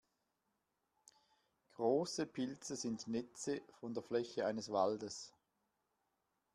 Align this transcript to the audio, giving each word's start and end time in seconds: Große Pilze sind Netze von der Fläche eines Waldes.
Große 1.75 2.25
Pilze 2.25 2.75
sind 2.75 3.07
Netze 3.07 3.61
von 3.79 3.93
der 3.93 4.01
Fläche 4.01 4.47
eines 4.47 4.71
Waldes. 4.71 5.31